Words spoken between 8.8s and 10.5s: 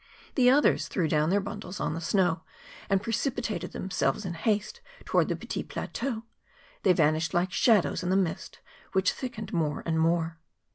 which thick¬ ened more and more.